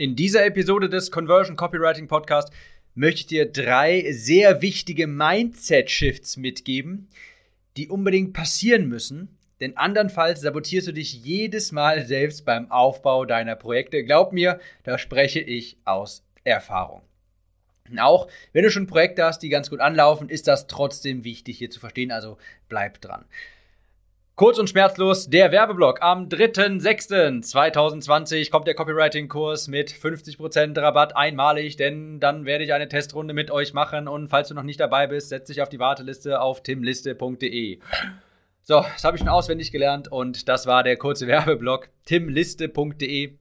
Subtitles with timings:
[0.00, 2.50] In dieser Episode des Conversion Copywriting Podcast
[2.94, 7.10] möchte ich dir drei sehr wichtige Mindset-Shifts mitgeben,
[7.76, 13.56] die unbedingt passieren müssen, denn andernfalls sabotierst du dich jedes Mal selbst beim Aufbau deiner
[13.56, 14.02] Projekte.
[14.02, 17.02] Glaub mir, da spreche ich aus Erfahrung.
[17.98, 21.68] Auch wenn du schon Projekte hast, die ganz gut anlaufen, ist das trotzdem wichtig hier
[21.68, 22.38] zu verstehen, also
[22.70, 23.26] bleib dran.
[24.40, 26.00] Kurz und schmerzlos, der Werbeblock.
[26.00, 33.34] Am 3.6.2020 kommt der Copywriting-Kurs mit 50% Rabatt einmalig, denn dann werde ich eine Testrunde
[33.34, 36.40] mit euch machen und falls du noch nicht dabei bist, setz dich auf die Warteliste
[36.40, 37.80] auf timliste.de.
[38.62, 41.90] So, das habe ich schon auswendig gelernt und das war der kurze Werbeblock.
[42.06, 43.34] timliste.de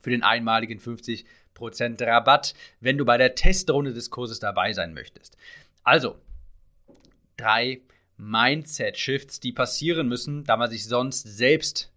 [0.00, 5.36] für den einmaligen 50% Rabatt, wenn du bei der Testrunde des Kurses dabei sein möchtest.
[5.82, 6.14] Also,
[7.36, 7.80] drei
[8.20, 11.90] Mindset-Shifts, die passieren müssen, da man sich sonst selbst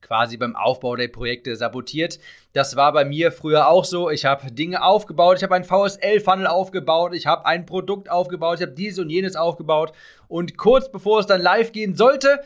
[0.00, 2.20] quasi beim Aufbau der Projekte sabotiert.
[2.52, 4.10] Das war bei mir früher auch so.
[4.10, 8.62] Ich habe Dinge aufgebaut, ich habe ein VSL-Funnel aufgebaut, ich habe ein Produkt aufgebaut, ich
[8.62, 9.92] habe dieses und jenes aufgebaut
[10.28, 12.40] und kurz bevor es dann live gehen sollte,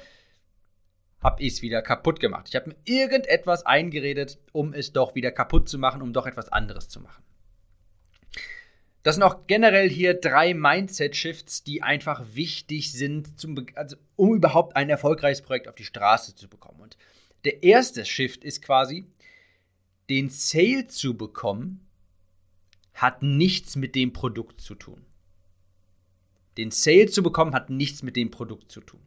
[1.21, 2.47] habe ich es wieder kaputt gemacht.
[2.49, 6.51] Ich habe mir irgendetwas eingeredet, um es doch wieder kaputt zu machen, um doch etwas
[6.51, 7.23] anderes zu machen.
[9.03, 14.77] Das sind auch generell hier drei Mindset-Shifts, die einfach wichtig sind, zum, also, um überhaupt
[14.77, 16.81] ein erfolgreiches Projekt auf die Straße zu bekommen.
[16.81, 16.99] Und
[17.45, 19.07] der erste Shift ist quasi,
[20.11, 21.89] den Sale zu bekommen,
[22.93, 25.07] hat nichts mit dem Produkt zu tun.
[26.59, 29.01] Den Sale zu bekommen, hat nichts mit dem Produkt zu tun.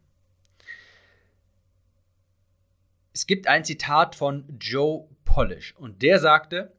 [3.12, 6.74] Es gibt ein Zitat von Joe Polish und der sagte,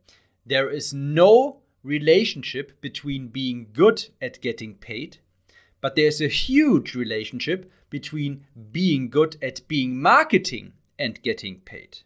[0.45, 5.19] There is no relationship between being good at getting paid,
[5.81, 12.03] but there's a huge relationship between being good at being marketing and getting paid.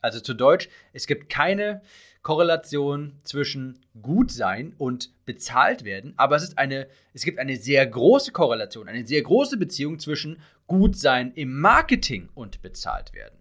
[0.00, 1.82] Also zu Deutsch, es gibt keine
[2.22, 7.86] Korrelation zwischen gut sein und bezahlt werden, aber es, ist eine, es gibt eine sehr
[7.86, 13.38] große Korrelation, eine sehr große Beziehung zwischen gut sein im Marketing und bezahlt werden.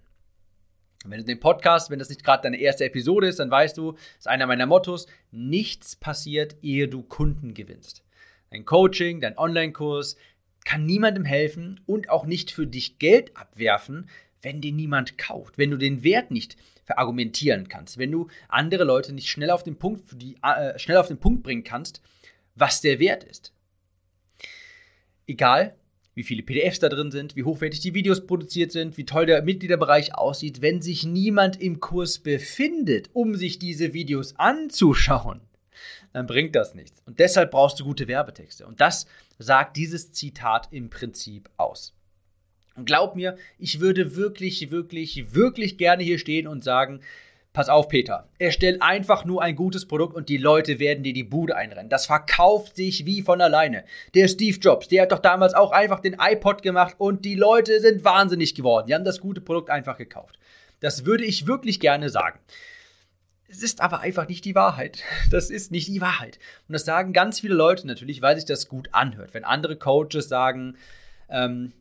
[1.06, 3.94] Wenn du den Podcast, wenn das nicht gerade deine erste Episode ist, dann weißt du,
[3.94, 8.03] das ist einer meiner Mottos, nichts passiert, ehe du Kunden gewinnst.
[8.50, 10.18] Dein Coaching, dein Online-Kurs
[10.66, 14.09] kann niemandem helfen und auch nicht für dich Geld abwerfen,
[14.41, 19.13] wenn dir niemand kauft, wenn du den Wert nicht verargumentieren kannst, wenn du andere Leute
[19.13, 22.02] nicht schnell auf den Punkt, die, äh, schnell auf den Punkt bringen kannst,
[22.56, 23.53] was der Wert ist.
[25.25, 25.75] Egal,
[26.17, 29.44] wie viele PDFs da drin sind, wie hochwertig die Videos produziert sind, wie toll der
[29.44, 35.41] Mitgliederbereich aussieht, wenn sich niemand im Kurs befindet, um sich diese Videos anzuschauen,
[36.13, 37.03] dann bringt das nichts.
[37.06, 38.66] Und deshalb brauchst du gute Werbetexte.
[38.66, 39.06] Und das
[39.38, 41.94] sagt dieses Zitat im Prinzip aus.
[42.75, 47.01] Und glaub mir, ich würde wirklich, wirklich, wirklich gerne hier stehen und sagen,
[47.57, 48.29] Pass auf, Peter.
[48.38, 51.90] Erstell einfach nur ein gutes Produkt und die Leute werden dir die Bude einrennen.
[51.90, 53.84] Das verkauft sich wie von alleine.
[54.13, 57.79] Der Steve Jobs, der hat doch damals auch einfach den iPod gemacht und die Leute
[57.79, 58.85] sind wahnsinnig geworden.
[58.85, 60.38] Die haben das gute Produkt einfach gekauft.
[60.81, 62.38] Das würde ich wirklich gerne sagen.
[63.47, 65.01] Es ist aber einfach nicht die Wahrheit.
[65.31, 66.38] Das ist nicht die Wahrheit.
[66.68, 69.34] Und das sagen ganz viele Leute natürlich, weil sich das gut anhört.
[69.34, 70.78] Wenn andere Coaches sagen,
[71.28, 71.74] ähm,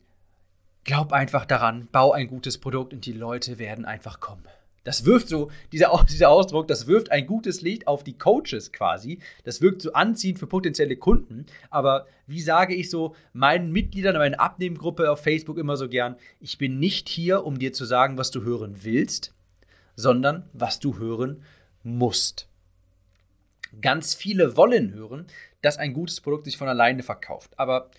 [0.85, 4.47] glaub einfach daran, bau ein gutes Produkt und die Leute werden einfach kommen.
[4.87, 9.19] Das wirft so, dieser, dieser Ausdruck, das wirft ein gutes Licht auf die Coaches quasi.
[9.43, 11.45] Das wirkt so anziehend für potenzielle Kunden.
[11.69, 16.57] Aber wie sage ich so meinen Mitgliedern, meiner Abnehmgruppe auf Facebook immer so gern, ich
[16.57, 19.33] bin nicht hier, um dir zu sagen, was du hören willst,
[19.97, 21.43] sondern was du hören
[21.83, 22.47] musst.
[23.81, 25.27] Ganz viele wollen hören,
[25.61, 27.59] dass ein gutes Produkt sich von alleine verkauft.
[27.59, 27.91] Aber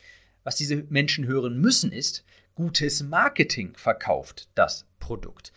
[0.42, 5.52] was diese Menschen hören müssen, ist, gutes Marketing verkauft das Produkt.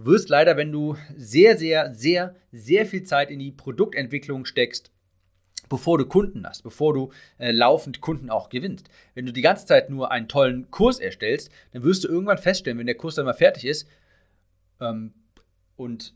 [0.00, 4.90] Du wirst leider, wenn du sehr, sehr, sehr, sehr viel Zeit in die Produktentwicklung steckst,
[5.68, 8.88] bevor du Kunden hast, bevor du äh, laufend Kunden auch gewinnst.
[9.14, 12.78] Wenn du die ganze Zeit nur einen tollen Kurs erstellst, dann wirst du irgendwann feststellen,
[12.78, 13.86] wenn der Kurs dann mal fertig ist,
[14.80, 15.12] ähm,
[15.76, 16.14] und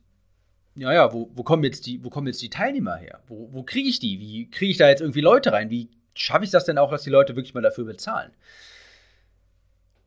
[0.77, 3.21] ja, ja, wo, wo, kommen jetzt die, wo kommen jetzt die Teilnehmer her?
[3.27, 4.19] Wo, wo kriege ich die?
[4.19, 5.69] Wie kriege ich da jetzt irgendwie Leute rein?
[5.69, 8.33] Wie schaffe ich das denn auch, dass die Leute wirklich mal dafür bezahlen?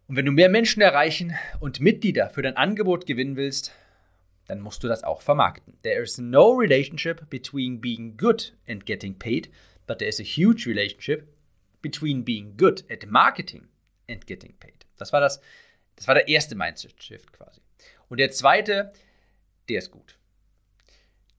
[0.08, 3.74] Und wenn du mehr Menschen erreichen und Mitglieder für dein Angebot gewinnen willst,
[4.48, 5.78] dann musst du das auch vermarkten.
[5.84, 9.50] There is no relationship between being good and getting paid,
[9.86, 11.28] but there is a huge relationship
[11.82, 13.68] between being good at marketing
[14.10, 14.86] and getting paid.
[14.98, 15.42] Das war das,
[15.98, 17.62] das war der erste Mindset-Shift quasi.
[18.08, 18.94] Und der zweite,
[19.68, 20.18] der ist gut.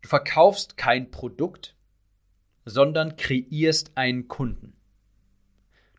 [0.03, 1.75] Du verkaufst kein Produkt,
[2.67, 4.75] sondern kreierst einen Kunden.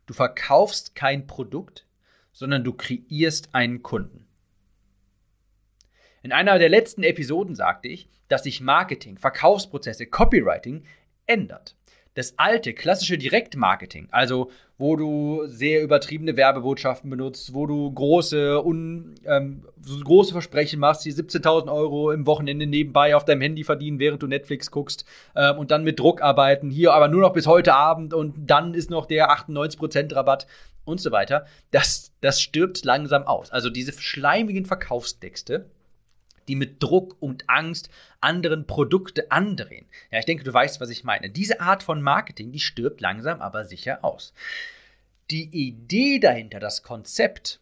[0.06, 1.88] Du verkaufst kein Produkt,
[2.40, 4.26] sondern du kreierst einen Kunden.
[6.24, 10.86] In einer der letzten Episoden sagte ich, dass sich Marketing, Verkaufsprozesse, Copywriting
[11.26, 11.76] ändert.
[12.14, 19.16] Das alte, klassische Direktmarketing, also wo du sehr übertriebene Werbebotschaften benutzt, wo du große, un,
[19.26, 24.00] ähm, so große Versprechen machst, die 17.000 Euro im Wochenende nebenbei auf deinem Handy verdienen,
[24.00, 27.48] während du Netflix guckst ähm, und dann mit Druck arbeiten, hier aber nur noch bis
[27.48, 30.48] heute Abend und dann ist noch der 98% Rabatt
[30.90, 31.46] und so weiter.
[31.72, 33.52] Das, das stirbt langsam aus.
[33.52, 35.70] Also diese schleimigen Verkaufstexte,
[36.48, 37.90] die mit Druck und Angst
[38.22, 39.86] anderen Produkte andrehen.
[40.12, 41.30] Ja, ich denke, du weißt, was ich meine.
[41.30, 44.34] Diese Art von Marketing, die stirbt langsam aber sicher aus.
[45.32, 47.60] Die Idee dahinter, das Konzept,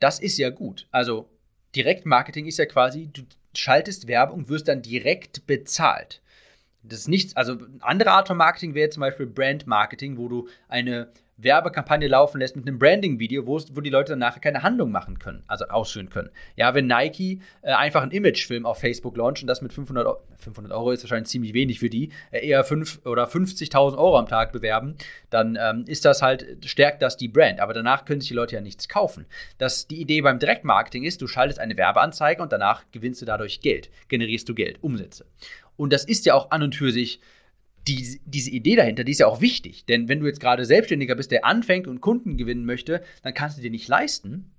[0.00, 0.88] das ist ja gut.
[0.90, 1.30] Also
[1.76, 3.22] Direktmarketing ist ja quasi, du
[3.54, 6.20] schaltest Werbung, wirst dann direkt bezahlt.
[6.82, 10.28] Das ist nichts, also eine andere Art von Marketing wäre zum Beispiel Brand Marketing, wo
[10.28, 11.08] du eine
[11.38, 15.18] Werbekampagne laufen lässt mit einem Branding-Video, wo, wo die Leute dann nachher keine Handlung machen
[15.18, 16.30] können, also ausführen können.
[16.56, 20.20] Ja, wenn Nike äh, einfach einen Imagefilm auf Facebook launcht und das mit 500 Euro,
[20.38, 24.26] 500 Euro ist wahrscheinlich ziemlich wenig für die, äh, eher 5 oder 50.000 Euro am
[24.26, 24.96] Tag bewerben,
[25.30, 27.60] dann ähm, ist das halt, stärkt das die Brand.
[27.60, 29.26] Aber danach können sich die Leute ja nichts kaufen.
[29.58, 33.60] Das, die Idee beim Direktmarketing ist, du schaltest eine Werbeanzeige und danach gewinnst du dadurch
[33.60, 35.24] Geld, generierst du Geld, Umsätze.
[35.76, 37.20] Und das ist ja auch an und für sich
[37.88, 39.86] die, diese Idee dahinter, die ist ja auch wichtig.
[39.86, 43.58] Denn wenn du jetzt gerade Selbstständiger bist, der anfängt und Kunden gewinnen möchte, dann kannst
[43.58, 44.50] du dir nicht leisten,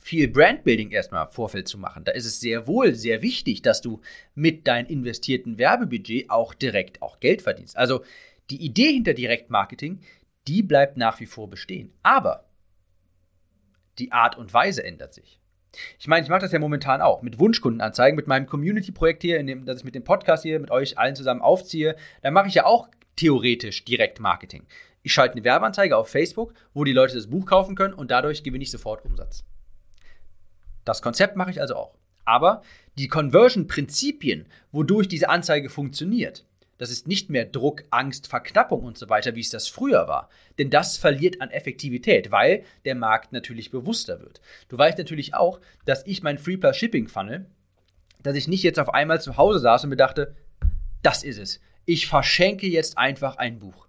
[0.00, 2.04] viel Brandbuilding erstmal Vorfeld zu machen.
[2.04, 4.00] Da ist es sehr wohl sehr wichtig, dass du
[4.34, 7.76] mit deinem investierten Werbebudget auch direkt auch Geld verdienst.
[7.76, 8.04] Also
[8.50, 10.00] die Idee hinter Direktmarketing,
[10.46, 11.92] die bleibt nach wie vor bestehen.
[12.02, 12.44] Aber
[13.98, 15.40] die Art und Weise ändert sich.
[15.98, 19.46] Ich meine, ich mache das ja momentan auch mit Wunschkundenanzeigen, mit meinem Community-Projekt hier, in
[19.46, 21.96] dem, das ich mit dem Podcast hier mit euch allen zusammen aufziehe.
[22.22, 24.66] Da mache ich ja auch theoretisch Direktmarketing.
[25.02, 28.42] Ich schalte eine Werbeanzeige auf Facebook, wo die Leute das Buch kaufen können und dadurch
[28.42, 29.44] gewinne ich sofort Umsatz.
[30.84, 31.94] Das Konzept mache ich also auch.
[32.24, 32.62] Aber
[32.96, 36.46] die Conversion-Prinzipien, wodurch diese Anzeige funktioniert,
[36.78, 40.28] das ist nicht mehr Druck, Angst, Verknappung und so weiter, wie es das früher war.
[40.58, 44.40] Denn das verliert an Effektivität, weil der Markt natürlich bewusster wird.
[44.68, 47.46] Du weißt natürlich auch, dass ich mein Free Plus Shipping Funnel,
[48.22, 50.34] dass ich nicht jetzt auf einmal zu Hause saß und mir dachte,
[51.02, 51.60] das ist es.
[51.84, 53.86] Ich verschenke jetzt einfach ein Buch.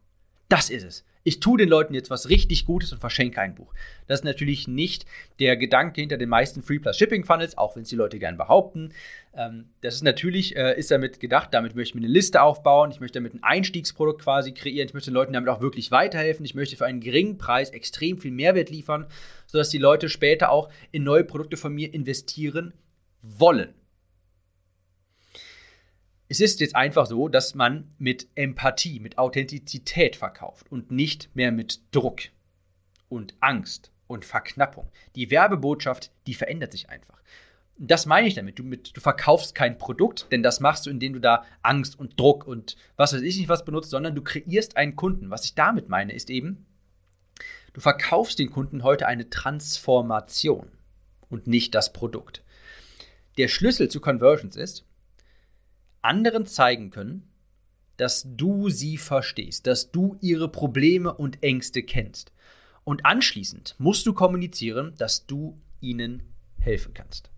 [0.55, 3.73] Das ist es ich tue den Leuten jetzt was richtig Gutes und verschenke ein Buch.
[4.05, 5.07] Das ist natürlich nicht
[5.39, 8.37] der Gedanke hinter den meisten Free Plus Shipping Funnels, auch wenn es die Leute gern
[8.37, 8.93] behaupten.
[9.35, 12.91] Ähm, das ist natürlich, äh, ist damit gedacht, damit möchte ich mir eine Liste aufbauen,
[12.91, 16.45] ich möchte damit ein Einstiegsprodukt quasi kreieren, ich möchte den Leuten damit auch wirklich weiterhelfen,
[16.45, 19.07] ich möchte für einen geringen Preis extrem viel Mehrwert liefern,
[19.47, 22.73] sodass die Leute später auch in neue Produkte von mir investieren
[23.23, 23.73] wollen.
[26.27, 31.51] Es ist jetzt einfach so, dass man mit Empathie, mit Authentizität verkauft und nicht mehr
[31.51, 32.21] mit Druck
[33.09, 34.89] und Angst und Verknappung.
[35.15, 37.21] Die Werbebotschaft, die verändert sich einfach.
[37.77, 38.57] Das meine ich damit.
[38.57, 42.19] Du, mit, du verkaufst kein Produkt, denn das machst du, indem du da Angst und
[42.19, 45.29] Druck und was weiß ich nicht was benutzt, sondern du kreierst einen Kunden.
[45.29, 46.65] Was ich damit meine, ist eben,
[47.73, 50.69] du verkaufst den Kunden heute eine Transformation
[51.29, 52.43] und nicht das Produkt.
[53.37, 54.85] Der Schlüssel zu Conversions ist,
[56.05, 57.27] anderen zeigen können,
[57.97, 62.31] dass du sie verstehst, dass du ihre Probleme und Ängste kennst.
[62.83, 66.23] Und anschließend musst du kommunizieren, dass du ihnen
[66.59, 67.29] helfen kannst.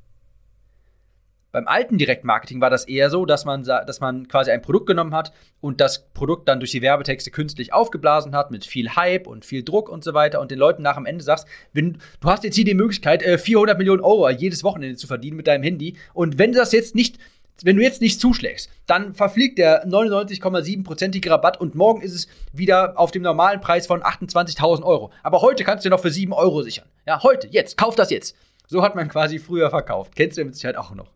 [1.53, 5.15] Beim alten Direktmarketing war das eher so, dass man, dass man quasi ein Produkt genommen
[5.15, 5.31] hat
[5.61, 9.63] und das Produkt dann durch die Werbetexte künstlich aufgeblasen hat mit viel Hype und viel
[9.63, 12.55] Druck und so weiter und den Leuten nach am Ende sagst, wenn, du hast jetzt
[12.55, 16.38] hier die Möglichkeit, 400 äh, Millionen Euro jedes Wochenende zu verdienen mit deinem Handy und
[16.38, 17.17] wenn das jetzt nicht
[17.65, 22.99] wenn du jetzt nicht zuschlägst, dann verfliegt der 99,7%ige Rabatt und morgen ist es wieder
[22.99, 25.11] auf dem normalen Preis von 28.000 Euro.
[25.23, 26.87] Aber heute kannst du noch für 7 Euro sichern.
[27.05, 28.35] Ja, heute, jetzt, kauf das jetzt.
[28.67, 30.15] So hat man quasi früher verkauft.
[30.15, 31.11] Kennst du mit Sicherheit auch noch.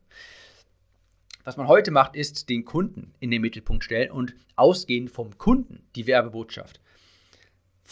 [1.43, 5.83] Was man heute macht, ist den Kunden in den Mittelpunkt stellen und ausgehend vom Kunden
[5.95, 6.79] die Werbebotschaft,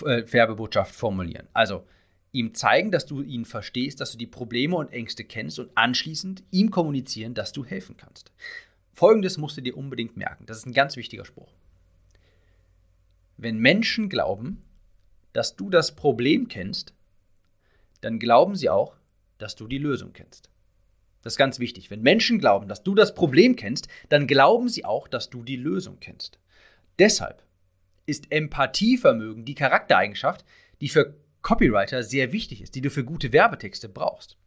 [0.05, 1.47] äh, Werbebotschaft formulieren.
[1.53, 1.83] Also,
[2.31, 6.43] ihm zeigen, dass du ihn verstehst, dass du die Probleme und Ängste kennst und anschließend
[6.51, 8.31] ihm kommunizieren, dass du helfen kannst.
[8.93, 10.45] Folgendes musst du dir unbedingt merken.
[10.45, 11.53] Das ist ein ganz wichtiger Spruch.
[13.38, 14.62] Wenn Menschen glauben,
[15.33, 16.93] dass du das Problem kennst,
[18.01, 18.95] dann glauben sie auch,
[19.38, 20.50] dass du die Lösung kennst.
[21.21, 21.89] Das ist ganz wichtig.
[21.89, 25.57] Wenn Menschen glauben, dass du das Problem kennst, dann glauben sie auch, dass du die
[25.57, 26.39] Lösung kennst.
[26.98, 27.43] Deshalb
[28.05, 30.45] ist Empathievermögen die Charaktereigenschaft,
[30.81, 34.38] die für Copywriter sehr wichtig ist, die du für gute Werbetexte brauchst.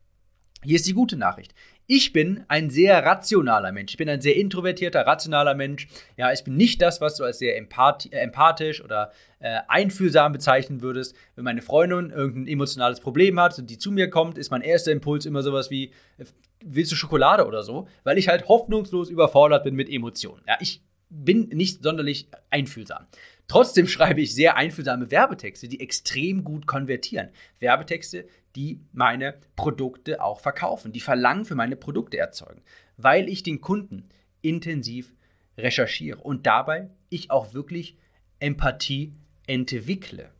[0.65, 1.55] Hier ist die gute Nachricht.
[1.89, 3.93] Ich bin ein sehr rationaler Mensch.
[3.93, 5.89] Ich bin ein sehr introvertierter, rationaler Mensch.
[6.17, 10.33] Ja, ich bin nicht das, was du als sehr empath äh, empathisch oder äh, einfühlsam
[10.33, 11.17] bezeichnen würdest.
[11.35, 14.93] Wenn meine Freundin irgendein emotionales Problem hat und die zu mir kommt, ist mein erster
[14.93, 15.87] Impuls immer sowas wie,
[16.19, 16.25] äh,
[16.65, 17.89] willst du Schokolade oder so?
[18.05, 20.43] Weil ich halt hoffnungslos überfordert bin mit Emotionen.
[20.47, 20.81] Ja, ich
[21.11, 23.07] bin nicht sonderlich einfühlsam.
[23.53, 27.29] Trotzdem schreibe ich sehr einfühlsame Werbetexte, die extrem gut konvertieren.
[27.59, 32.63] Werbetexte, die meine Produkte auch verkaufen, die Verlangen für meine Produkte erzeugen,
[32.97, 34.09] weil ich den Kunden
[34.41, 35.13] intensiv
[35.59, 37.99] recherchiere und dabei ich auch wirklich
[38.39, 39.13] Empathie
[39.47, 40.31] entwickle.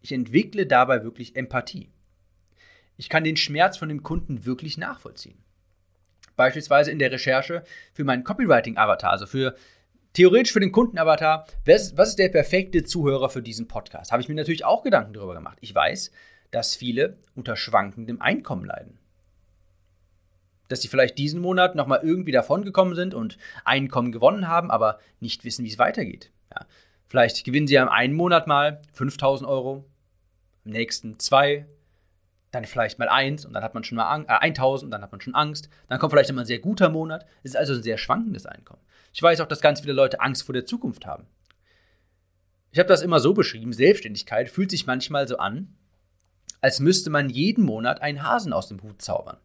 [0.00, 1.90] Ich entwickle dabei wirklich Empathie.
[2.96, 5.44] Ich kann den Schmerz von dem Kunden wirklich nachvollziehen.
[6.36, 9.56] Beispielsweise in der Recherche für meinen Copywriting-Avatar, also für
[10.12, 14.12] theoretisch für den Kundenavatar, was, was ist der perfekte Zuhörer für diesen Podcast?
[14.12, 15.58] Habe ich mir natürlich auch Gedanken darüber gemacht.
[15.60, 16.10] Ich weiß,
[16.50, 18.98] dass viele unter schwankendem Einkommen leiden.
[20.68, 25.44] Dass sie vielleicht diesen Monat nochmal irgendwie davongekommen sind und Einkommen gewonnen haben, aber nicht
[25.44, 26.30] wissen, wie es weitergeht.
[26.54, 26.66] Ja.
[27.06, 29.84] Vielleicht gewinnen sie ja im einen Monat mal 5000 Euro,
[30.64, 31.66] im nächsten zwei,
[32.52, 35.10] dann vielleicht mal eins und dann hat man schon mal äh, 1000 und dann hat
[35.10, 35.68] man schon Angst.
[35.88, 37.26] Dann kommt vielleicht immer ein sehr guter Monat.
[37.42, 38.82] Es ist also ein sehr schwankendes Einkommen.
[39.12, 41.26] Ich weiß auch, dass ganz viele Leute Angst vor der Zukunft haben.
[42.70, 45.74] Ich habe das immer so beschrieben, Selbstständigkeit fühlt sich manchmal so an,
[46.60, 49.38] als müsste man jeden Monat einen Hasen aus dem Hut zaubern.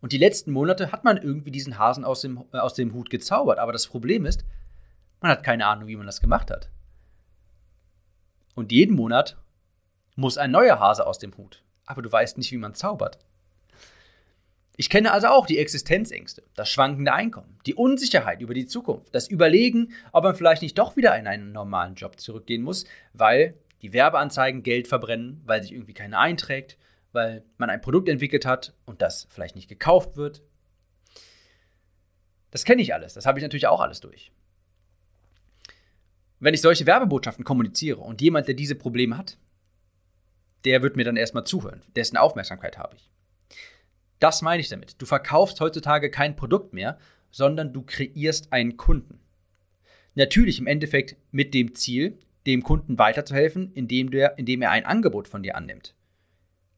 [0.00, 3.10] Und die letzten Monate hat man irgendwie diesen Hasen aus dem, äh, aus dem Hut
[3.10, 3.58] gezaubert.
[3.58, 4.44] Aber das Problem ist,
[5.20, 6.68] man hat keine Ahnung, wie man das gemacht hat.
[8.54, 9.36] Und jeden Monat
[10.14, 11.62] muss ein neuer Hase aus dem Hut.
[11.88, 13.18] Aber du weißt nicht, wie man zaubert.
[14.76, 19.26] Ich kenne also auch die Existenzängste, das schwankende Einkommen, die Unsicherheit über die Zukunft, das
[19.26, 23.94] Überlegen, ob man vielleicht nicht doch wieder in einen normalen Job zurückgehen muss, weil die
[23.94, 26.76] Werbeanzeigen Geld verbrennen, weil sich irgendwie keiner einträgt,
[27.12, 30.42] weil man ein Produkt entwickelt hat und das vielleicht nicht gekauft wird.
[32.50, 34.30] Das kenne ich alles, das habe ich natürlich auch alles durch.
[36.38, 39.38] Wenn ich solche Werbebotschaften kommuniziere und jemand, der diese Probleme hat,
[40.68, 43.10] der wird mir dann erstmal zuhören, dessen Aufmerksamkeit habe ich.
[44.18, 45.00] Das meine ich damit.
[45.00, 46.98] Du verkaufst heutzutage kein Produkt mehr,
[47.30, 49.18] sondern du kreierst einen Kunden.
[50.14, 55.26] Natürlich im Endeffekt mit dem Ziel, dem Kunden weiterzuhelfen, indem, der, indem er ein Angebot
[55.26, 55.94] von dir annimmt.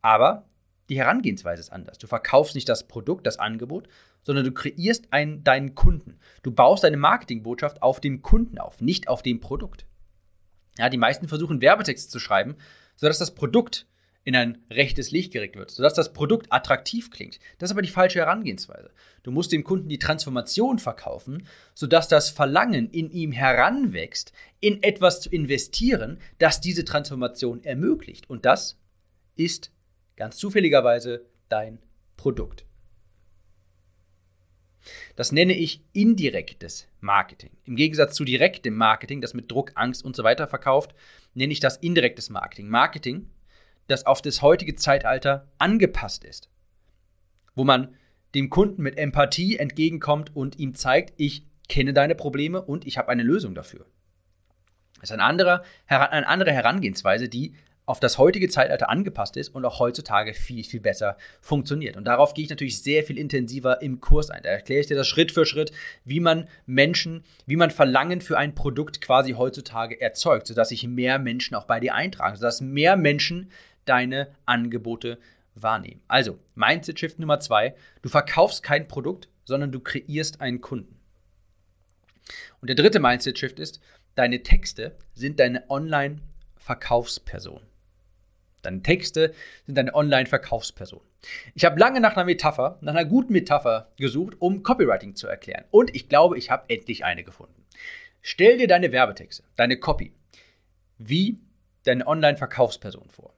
[0.02, 0.48] Aber
[0.88, 1.98] die Herangehensweise ist anders.
[1.98, 3.88] Du verkaufst nicht das Produkt, das Angebot,
[4.22, 6.18] sondern du kreierst einen, deinen Kunden.
[6.44, 9.84] Du baust deine Marketingbotschaft auf dem Kunden auf, nicht auf dem Produkt.
[10.78, 12.56] Ja, die meisten versuchen Werbetexte zu schreiben,
[13.00, 13.86] sodass das Produkt
[14.24, 17.38] in ein rechtes Licht gerückt wird, sodass das Produkt attraktiv klingt.
[17.58, 18.90] Das ist aber die falsche Herangehensweise.
[19.22, 25.22] Du musst dem Kunden die Transformation verkaufen, sodass das Verlangen in ihm heranwächst, in etwas
[25.22, 28.28] zu investieren, das diese Transformation ermöglicht.
[28.28, 28.78] Und das
[29.34, 29.72] ist
[30.16, 31.78] ganz zufälligerweise dein
[32.18, 32.66] Produkt.
[35.16, 37.50] Das nenne ich indirektes Marketing.
[37.64, 40.94] Im Gegensatz zu direktem Marketing, das mit Druck, Angst und so weiter verkauft,
[41.34, 42.68] nenne ich das indirektes Marketing.
[42.68, 43.30] Marketing,
[43.86, 46.48] das auf das heutige Zeitalter angepasst ist.
[47.54, 47.94] Wo man
[48.34, 53.08] dem Kunden mit Empathie entgegenkommt und ihm zeigt, ich kenne deine Probleme und ich habe
[53.08, 53.86] eine Lösung dafür.
[55.00, 57.54] Das ist ein anderer, eine andere Herangehensweise, die
[57.90, 61.96] auf das heutige Zeitalter angepasst ist und auch heutzutage viel, viel besser funktioniert.
[61.96, 64.44] Und darauf gehe ich natürlich sehr viel intensiver im Kurs ein.
[64.44, 65.72] Da erkläre ich dir das Schritt für Schritt,
[66.04, 71.18] wie man Menschen, wie man Verlangen für ein Produkt quasi heutzutage erzeugt, sodass sich mehr
[71.18, 73.50] Menschen auch bei dir eintragen, sodass mehr Menschen
[73.86, 75.18] deine Angebote
[75.56, 76.00] wahrnehmen.
[76.06, 81.00] Also, Mindset Shift Nummer zwei, du verkaufst kein Produkt, sondern du kreierst einen Kunden.
[82.60, 83.80] Und der dritte Mindset Shift ist,
[84.14, 87.62] deine Texte sind deine Online-Verkaufsperson.
[88.62, 89.32] Deine Texte
[89.66, 91.00] sind deine Online-Verkaufsperson.
[91.54, 95.64] Ich habe lange nach einer Metapher, nach einer guten Metapher gesucht, um Copywriting zu erklären.
[95.70, 97.66] Und ich glaube, ich habe endlich eine gefunden.
[98.22, 100.12] Stell dir deine Werbetexte, deine Copy,
[100.98, 101.38] wie
[101.84, 103.34] deine Online-Verkaufsperson vor.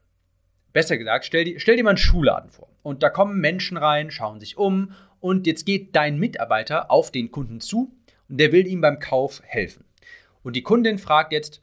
[0.72, 2.68] Besser gesagt, stell dir, stell dir mal einen Schuhladen vor.
[2.82, 7.30] Und da kommen Menschen rein, schauen sich um und jetzt geht dein Mitarbeiter auf den
[7.30, 7.94] Kunden zu
[8.28, 9.84] und der will ihm beim Kauf helfen.
[10.42, 11.62] Und die Kundin fragt jetzt,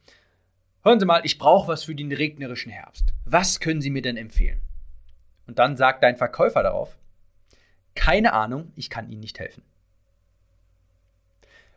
[0.90, 3.14] hören Sie mal, ich brauche was für den regnerischen Herbst.
[3.24, 4.60] Was können Sie mir denn empfehlen?
[5.46, 6.98] Und dann sagt dein Verkäufer darauf,
[7.94, 9.64] keine Ahnung, ich kann Ihnen nicht helfen.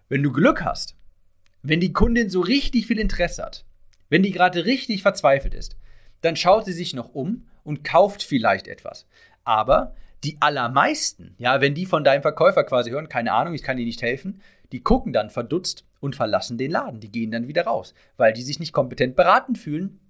[0.09, 0.97] Wenn du Glück hast,
[1.62, 3.64] wenn die Kundin so richtig viel Interesse hat,
[4.09, 5.76] wenn die gerade richtig verzweifelt ist,
[6.23, 9.07] dann schaut sie sich noch um und kauft vielleicht etwas.
[9.45, 13.76] Aber die allermeisten, ja, wenn die von deinem Verkäufer quasi hören, keine Ahnung, ich kann
[13.76, 14.40] dir nicht helfen,
[14.71, 17.00] die gucken dann verdutzt und verlassen den Laden.
[17.00, 20.00] Die gehen dann wieder raus, weil die sich nicht kompetent beraten fühlen,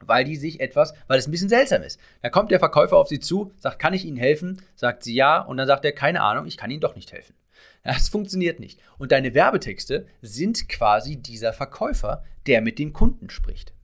[0.00, 1.98] weil die sich etwas, weil es ein bisschen seltsam ist.
[2.22, 4.62] Da kommt der Verkäufer auf sie zu, sagt, kann ich Ihnen helfen?
[4.76, 7.34] Sagt sie ja und dann sagt er, keine Ahnung, ich kann Ihnen doch nicht helfen.
[7.82, 8.80] Das funktioniert nicht.
[8.98, 13.74] Und deine Werbetexte sind quasi dieser Verkäufer, der mit dem Kunden spricht.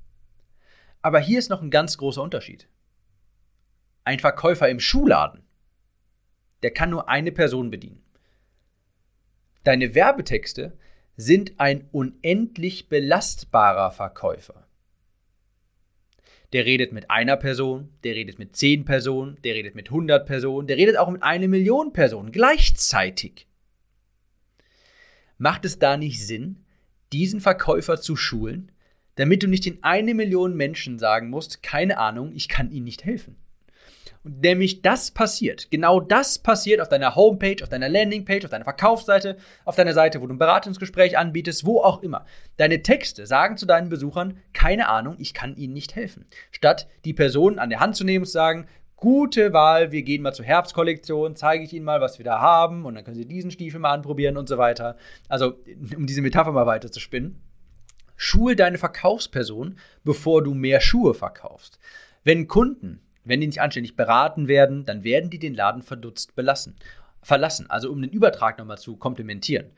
[1.02, 2.68] Aber hier ist noch ein ganz großer Unterschied.
[4.04, 5.42] Ein Verkäufer im Schuhladen,
[6.62, 8.04] der kann nur eine Person bedienen.
[9.64, 10.78] Deine Werbetexte
[11.18, 14.68] sind ein unendlich belastbarer Verkäufer.
[16.52, 20.68] Der redet mit einer Person, der redet mit zehn Personen, der redet mit 100 Personen,
[20.68, 23.48] der redet auch mit einer Million Personen gleichzeitig.
[25.38, 26.64] Macht es da nicht Sinn,
[27.12, 28.70] diesen Verkäufer zu schulen,
[29.16, 33.04] damit du nicht den eine Million Menschen sagen musst, keine Ahnung, ich kann ihnen nicht
[33.04, 33.36] helfen?
[34.24, 35.70] Und nämlich das passiert.
[35.70, 40.20] Genau das passiert auf deiner Homepage, auf deiner Landingpage, auf deiner Verkaufsseite, auf deiner Seite,
[40.20, 42.26] wo du ein Beratungsgespräch anbietest, wo auch immer.
[42.56, 46.26] Deine Texte sagen zu deinen Besuchern, keine Ahnung, ich kann ihnen nicht helfen.
[46.50, 50.22] Statt die Personen an der Hand zu nehmen und zu sagen, gute Wahl, wir gehen
[50.22, 53.26] mal zur Herbstkollektion, zeige ich Ihnen mal, was wir da haben und dann können Sie
[53.26, 54.96] diesen Stiefel mal anprobieren und so weiter.
[55.28, 55.54] Also,
[55.96, 57.40] um diese Metapher mal weiter zu spinnen.
[58.16, 61.78] Schul deine Verkaufsperson, bevor du mehr Schuhe verkaufst.
[62.24, 66.76] Wenn Kunden wenn die nicht anständig beraten werden, dann werden die den Laden verdutzt belassen,
[67.22, 67.70] verlassen.
[67.70, 69.70] Also um den Übertrag nochmal zu komplementieren.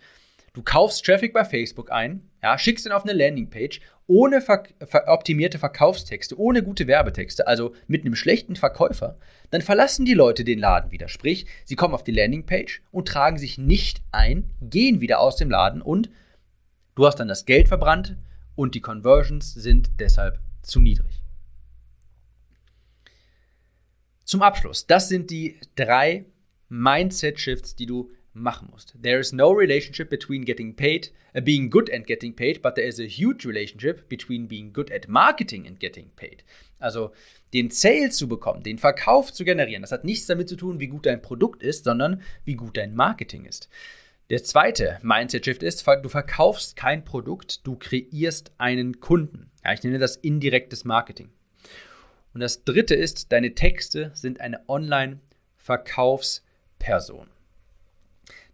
[0.53, 3.81] Du kaufst Traffic bei Facebook ein, ja, schickst ihn auf eine Landingpage
[4.11, 9.17] ohne ver ver optimierte Verkaufstexte, ohne gute Werbetexte, also mit einem schlechten Verkäufer,
[9.51, 11.07] dann verlassen die Leute den Laden wieder.
[11.07, 15.49] Sprich, sie kommen auf die Landingpage und tragen sich nicht ein, gehen wieder aus dem
[15.49, 16.11] Laden und
[16.97, 18.17] du hast dann das Geld verbrannt
[18.57, 21.23] und die Conversions sind deshalb zu niedrig.
[24.31, 26.25] Zum Abschluss, das sind die drei
[26.69, 28.95] Mindset-Shifts, die du machen musst.
[29.03, 32.87] There is no relationship between getting paid, uh, being good and getting paid, but there
[32.87, 36.45] is a huge relationship between being good at marketing and getting paid.
[36.79, 37.11] Also
[37.53, 40.87] den Sale zu bekommen, den Verkauf zu generieren, das hat nichts damit zu tun, wie
[40.87, 43.69] gut dein Produkt ist, sondern wie gut dein Marketing ist.
[44.31, 49.51] Der zweite Mindset-Shift ist, du verkaufst kein Produkt, du kreierst einen Kunden.
[49.65, 51.33] Ja, ich nenne das indirektes Marketing.
[52.33, 57.27] Und das dritte ist, deine Texte sind eine Online-Verkaufsperson.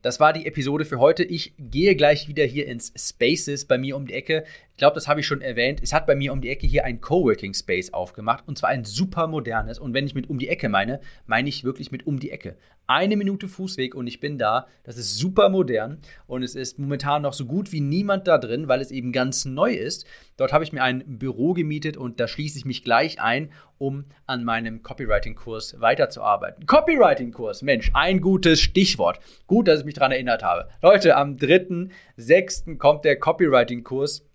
[0.02, 1.25] Das war die Episode für heute.
[1.25, 4.45] Ich gehe gleich wieder hier ins Spaces bei mir um die Ecke.
[4.76, 5.80] Ich glaube, das habe ich schon erwähnt.
[5.83, 8.84] Es hat bei mir um die Ecke hier ein Coworking Space aufgemacht und zwar ein
[8.84, 9.78] super modernes.
[9.78, 12.58] Und wenn ich mit um die Ecke meine, meine ich wirklich mit um die Ecke.
[12.86, 14.67] Eine Minute Fußweg und ich bin da.
[14.84, 18.69] Das ist super modern und es ist momentan noch so gut wie niemand da drin,
[18.69, 20.04] weil es eben ganz neu ist.
[20.36, 24.04] Dort habe ich mir ein Büro gemietet und da schließe ich mich gleich ein, um
[24.26, 26.67] an meinem Copywriting-Kurs weiterzuarbeiten.
[26.67, 29.21] Copywriting-Kurs, Mensch, ein gutes Stichwort.
[29.47, 30.69] Gut, dass ich mich daran erinnert habe.
[30.82, 32.76] Leute, am 3.6.
[32.76, 34.25] kommt der Copywriting-Kurs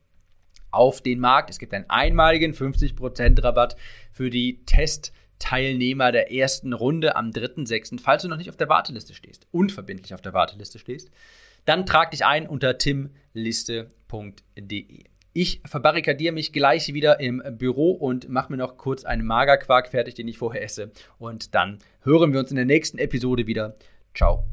[0.72, 1.50] auf den Markt.
[1.50, 3.76] Es gibt einen einmaligen 50% Rabatt
[4.12, 8.00] für die Testteilnehmer der ersten Runde am 3.6.
[8.02, 11.12] Falls du noch nicht auf der Warteliste stehst, unverbindlich auf der Warteliste stehst,
[11.66, 13.92] dann trag dich ein unter timliste.de.
[15.34, 20.16] Ich verbarrikadiere mich gleich wieder im Büro und mache mir noch kurz einen Magerquark fertig,
[20.16, 20.92] den ich vorher esse.
[21.20, 23.78] Und dann hören wir uns in der nächsten Episode wieder.
[24.14, 24.44] Ciao.